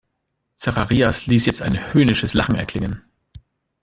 Zacharias 0.57 1.27
ließ 1.27 1.45
jetzt 1.45 1.61
ein 1.61 1.93
höhnisches 1.93 2.33
Lachen 2.33 2.55
erklingen. 2.55 3.03